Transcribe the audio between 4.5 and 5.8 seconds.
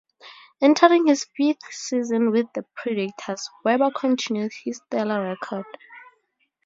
his stellar record.